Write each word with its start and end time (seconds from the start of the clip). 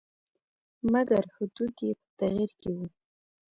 مګر 0.91 1.23
حدود 1.35 1.75
یې 1.85 1.91
په 1.99 2.05
تغییر 2.19 2.51
کې 2.59 2.69
وو. 2.75 2.85